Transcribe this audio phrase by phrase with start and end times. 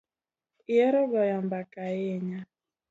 [0.71, 2.39] Ihero goyo mbaka ahinya